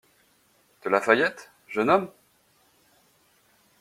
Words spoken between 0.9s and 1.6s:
Fayette,